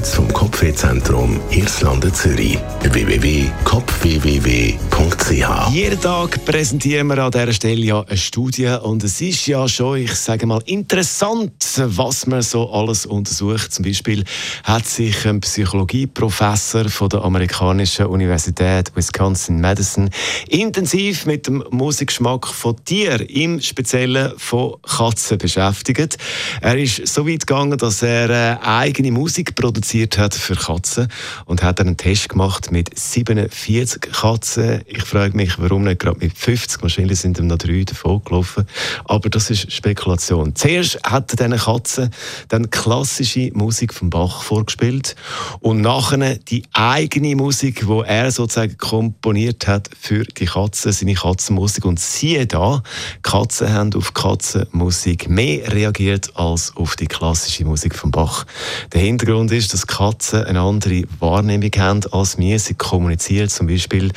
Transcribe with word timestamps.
Unterstützt 0.00 0.14
vom 0.14 0.32
Kopfwehzentrum 0.32 1.38
Irlande 1.50 2.10
Zürich. 2.10 2.58
www.kopfwww.ch 2.82 5.74
Jeden 5.74 6.00
Tag 6.00 6.42
präsentieren 6.46 7.08
wir 7.08 7.18
an 7.18 7.30
dieser 7.30 7.52
Stelle 7.52 7.84
ja 7.84 8.00
eine 8.00 8.16
Studie 8.16 8.74
und 8.82 9.04
es 9.04 9.20
ist 9.20 9.46
ja 9.46 9.68
schon, 9.68 9.98
ich 9.98 10.14
sage 10.14 10.46
mal, 10.46 10.62
interessant, 10.64 11.52
was 11.76 12.26
man 12.26 12.40
so 12.40 12.70
alles 12.70 13.04
untersucht. 13.04 13.74
Zum 13.74 13.84
Beispiel 13.84 14.24
hat 14.64 14.86
sich 14.86 15.26
ein 15.26 15.40
Psychologieprofessor 15.40 16.88
von 16.88 17.10
der 17.10 17.22
amerikanischen 17.22 18.06
Universität 18.06 18.90
Wisconsin-Madison 18.94 20.08
intensiv 20.48 21.26
mit 21.26 21.46
dem 21.46 21.62
Musikgeschmack 21.70 22.46
von 22.46 22.82
Tieren, 22.84 23.26
im 23.26 23.60
Speziellen 23.60 24.32
von 24.38 24.76
Katzen 24.82 25.36
beschäftigt. 25.36 26.16
Er 26.62 26.78
ist 26.78 27.06
so 27.06 27.28
weit 27.28 27.46
gegangen, 27.46 27.76
dass 27.76 28.00
er 28.02 28.30
eine 28.30 28.62
eigene 28.62 29.10
Musik 29.10 29.54
produziert 29.54 29.89
hat 29.92 30.34
für 30.34 30.54
Katzen 30.54 31.08
und 31.46 31.62
hat 31.62 31.80
einen 31.80 31.96
Test 31.96 32.28
gemacht 32.28 32.70
mit 32.70 32.96
47 32.96 34.12
Katzen. 34.12 34.82
Ich 34.86 35.02
frage 35.02 35.36
mich, 35.36 35.58
warum 35.58 35.84
nicht 35.84 36.00
gerade 36.00 36.18
mit 36.18 36.36
50? 36.36 36.82
Wahrscheinlich 36.82 37.18
sind 37.18 37.38
ihm 37.38 37.48
noch 37.48 37.58
drei 37.58 37.82
davon 37.84 38.22
gelaufen. 38.24 38.66
Aber 39.04 39.28
das 39.28 39.50
ist 39.50 39.72
Spekulation. 39.72 40.54
Zuerst 40.54 41.00
hat 41.02 41.32
er 41.32 41.48
diesen 41.48 41.64
Katzen 41.64 42.10
dann 42.48 42.70
klassische 42.70 43.50
Musik 43.54 43.92
von 43.92 44.10
Bach 44.10 44.42
vorgespielt 44.42 45.16
und 45.60 45.80
nachher 45.80 46.36
die 46.36 46.62
eigene 46.72 47.34
Musik, 47.34 47.86
die 47.86 48.02
er 48.06 48.30
sozusagen 48.30 48.78
komponiert 48.78 49.66
hat 49.66 49.90
für 49.98 50.24
die 50.24 50.46
Katzen, 50.46 50.92
seine 50.92 51.14
Katzenmusik. 51.14 51.84
Und 51.84 51.98
siehe 51.98 52.46
da, 52.46 52.82
Katzen 53.22 53.72
haben 53.72 53.94
auf 53.94 54.14
Katzenmusik 54.14 55.28
mehr 55.28 55.72
reagiert 55.72 56.36
als 56.36 56.76
auf 56.76 56.96
die 56.96 57.06
klassische 57.06 57.64
Musik 57.64 57.94
von 57.94 58.10
Bach. 58.10 58.46
Der 58.92 59.00
Hintergrund 59.00 59.50
ist, 59.50 59.69
dass 59.72 59.86
Katzen 59.86 60.44
eine 60.44 60.60
andere 60.60 61.04
Wahrnehmung 61.18 61.70
haben 61.78 62.00
als 62.12 62.38
wir. 62.38 62.58
Sie 62.58 62.74
kommunizieren 62.74 63.48
zum 63.48 63.66
Beispiel 63.66 64.10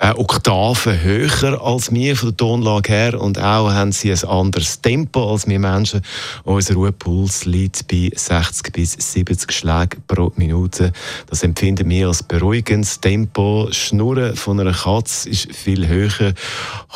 äh, 0.00 0.12
Oktaven 0.12 1.02
höher 1.02 1.60
als 1.62 1.92
wir 1.92 2.16
von 2.16 2.30
der 2.30 2.36
Tonlage 2.36 2.92
her 2.92 3.20
und 3.20 3.38
auch 3.38 3.70
haben 3.70 3.92
sie 3.92 4.12
ein 4.12 4.24
anderes 4.24 4.80
Tempo 4.80 5.30
als 5.30 5.46
wir 5.46 5.58
Menschen. 5.58 6.02
Unser 6.44 6.74
Ruhepuls 6.74 7.44
liegt 7.44 7.88
bei 7.88 8.10
60 8.14 8.72
bis 8.72 8.92
70 8.92 9.52
Schlägen 9.52 10.02
pro 10.06 10.32
Minute. 10.36 10.92
Das 11.28 11.42
empfinden 11.42 11.88
wir 11.88 12.08
als 12.08 12.22
beruhigendes 12.22 13.00
Tempo. 13.00 13.68
Schnurren 13.70 14.36
von 14.36 14.60
einer 14.60 14.72
Katze 14.72 15.28
ist 15.28 15.54
viel 15.54 15.86
höher. 15.86 16.34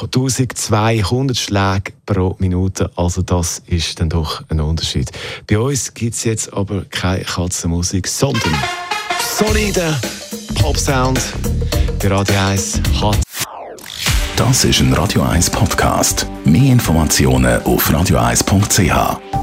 1200 0.02 1.36
Schläge 1.36 1.92
pro 2.10 2.34
Minute. 2.38 2.90
Also 2.96 3.22
das 3.22 3.62
ist 3.66 4.00
dann 4.00 4.08
doch 4.08 4.42
ein 4.48 4.60
Unterschied. 4.60 5.10
Bei 5.46 5.58
uns 5.58 5.94
gibt 5.94 6.14
es 6.14 6.24
jetzt 6.24 6.52
aber 6.52 6.84
keine 6.90 7.24
Katzenmusik, 7.24 8.08
sondern 8.08 8.54
solide 9.36 9.96
Pop-Sound. 10.56 11.20
Bei 12.02 12.08
Radio 12.08 12.34
1 12.48 12.80
hat 13.00 13.18
Das 14.36 14.64
ist 14.64 14.80
ein 14.80 14.92
Radio 14.94 15.22
1 15.22 15.50
Podcast. 15.50 16.26
Mehr 16.44 16.72
Informationen 16.72 17.62
auf 17.62 17.88
radio1.ch. 17.88 19.39